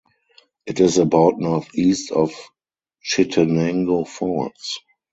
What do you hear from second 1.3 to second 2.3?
northeast